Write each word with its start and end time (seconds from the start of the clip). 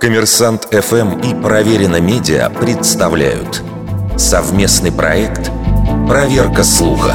Коммерсант 0.00 0.68
ФМ 0.70 1.20
и 1.20 1.34
Проверено 1.42 2.00
Медиа 2.00 2.48
представляют 2.50 3.62
совместный 4.16 4.92
проект 4.92 5.50
«Проверка 6.08 6.62
слуха». 6.62 7.14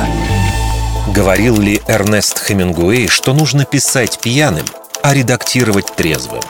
Говорил 1.16 1.58
ли 1.58 1.82
Эрнест 1.88 2.40
Хемингуэй, 2.40 3.08
что 3.08 3.34
нужно 3.34 3.66
писать 3.66 4.20
пьяным, 4.22 4.66
а 5.02 5.14
редактировать 5.14 5.94
трезвым? 5.96 6.42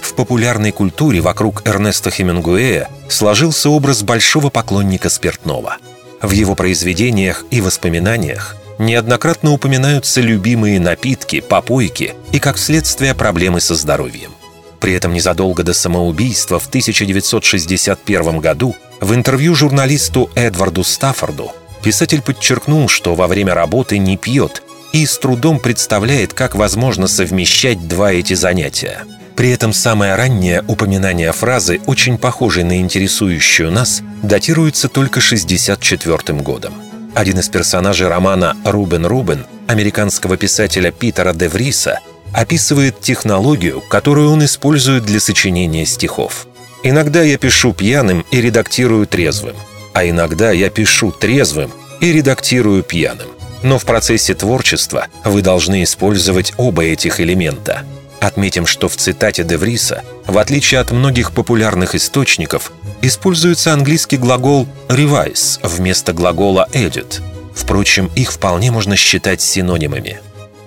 В 0.00 0.14
популярной 0.14 0.72
культуре 0.72 1.20
вокруг 1.20 1.66
Эрнеста 1.66 2.10
Хемингуэя 2.10 2.88
сложился 3.08 3.70
образ 3.70 4.02
большого 4.02 4.50
поклонника 4.50 5.08
спиртного. 5.08 5.76
В 6.20 6.30
его 6.32 6.54
произведениях 6.54 7.44
и 7.50 7.60
воспоминаниях 7.60 8.56
неоднократно 8.80 9.52
упоминаются 9.52 10.20
любимые 10.20 10.80
напитки, 10.80 11.40
попойки 11.40 12.14
и, 12.32 12.40
как 12.40 12.58
следствие, 12.58 13.14
проблемы 13.14 13.60
со 13.60 13.74
здоровьем. 13.76 14.32
При 14.80 14.94
этом 14.94 15.12
незадолго 15.12 15.62
до 15.62 15.74
самоубийства 15.74 16.58
в 16.58 16.66
1961 16.66 18.38
году 18.40 18.74
в 19.00 19.14
интервью 19.14 19.54
журналисту 19.54 20.30
Эдварду 20.34 20.82
Стаффорду 20.82 21.52
писатель 21.82 22.22
подчеркнул, 22.22 22.88
что 22.88 23.14
во 23.14 23.26
время 23.26 23.54
работы 23.54 23.98
не 23.98 24.16
пьет 24.16 24.62
и 24.92 25.06
с 25.06 25.18
трудом 25.18 25.60
представляет, 25.60 26.32
как 26.32 26.54
возможно 26.54 27.06
совмещать 27.06 27.86
два 27.86 28.12
эти 28.12 28.34
занятия. 28.34 29.04
При 29.36 29.50
этом 29.50 29.72
самое 29.72 30.16
раннее 30.16 30.64
упоминание 30.66 31.32
фразы, 31.32 31.80
очень 31.86 32.18
похожей 32.18 32.64
на 32.64 32.80
интересующую 32.80 33.70
нас, 33.70 34.02
датируется 34.22 34.88
только 34.88 35.20
1964 35.20 36.38
годом. 36.40 36.74
Один 37.14 37.38
из 37.38 37.48
персонажей 37.48 38.08
романа 38.08 38.56
«Рубен 38.64 39.04
Рубен» 39.04 39.46
американского 39.66 40.36
писателя 40.36 40.90
Питера 40.90 41.32
де 41.32 41.48
Вриса 41.48 42.00
описывает 42.32 43.00
технологию, 43.00 43.80
которую 43.80 44.30
он 44.30 44.44
использует 44.44 45.04
для 45.04 45.20
сочинения 45.20 45.84
стихов. 45.86 46.46
«Иногда 46.82 47.22
я 47.22 47.36
пишу 47.36 47.72
пьяным 47.72 48.24
и 48.30 48.40
редактирую 48.40 49.06
трезвым, 49.06 49.56
а 49.92 50.08
иногда 50.08 50.52
я 50.52 50.70
пишу 50.70 51.10
трезвым 51.10 51.72
и 52.00 52.12
редактирую 52.12 52.82
пьяным. 52.82 53.28
Но 53.62 53.78
в 53.78 53.84
процессе 53.84 54.34
творчества 54.34 55.08
вы 55.24 55.42
должны 55.42 55.82
использовать 55.82 56.54
оба 56.56 56.84
этих 56.84 57.20
элемента– 57.20 57.82
Отметим, 58.20 58.66
что 58.66 58.88
в 58.88 58.96
цитате 58.96 59.44
Девриса, 59.44 60.04
в 60.30 60.38
отличие 60.38 60.80
от 60.80 60.90
многих 60.92 61.32
популярных 61.32 61.94
источников, 61.94 62.72
используется 63.02 63.72
английский 63.72 64.16
глагол 64.16 64.66
«revise» 64.88 65.58
вместо 65.62 66.12
глагола 66.12 66.68
«edit». 66.72 67.20
Впрочем, 67.54 68.10
их 68.14 68.32
вполне 68.32 68.70
можно 68.70 68.96
считать 68.96 69.40
синонимами. 69.40 70.20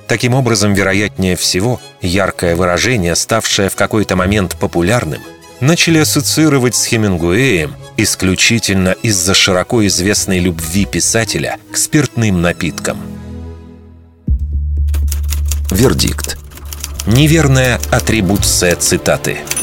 Таким 0.08 0.34
образом, 0.36 0.74
вероятнее 0.74 1.36
всего, 1.36 1.80
яркое 2.02 2.56
выражение, 2.56 3.16
ставшее 3.16 3.70
в 3.70 3.76
какой-то 3.76 4.16
момент 4.16 4.58
популярным, 4.60 5.22
начали 5.60 6.00
ассоциировать 6.00 6.76
с 6.76 6.86
Хемингуэем 6.86 7.76
исключительно 7.96 8.96
из-за 9.02 9.34
широко 9.34 9.86
известной 9.88 10.40
любви 10.40 10.86
писателя 10.86 11.58
к 11.72 11.78
спиртным 11.78 12.42
напиткам. 12.42 12.98
Вердикт. 15.72 16.38
Неверная 17.06 17.82
атрибуция 17.92 18.76
цитаты– 18.78 19.40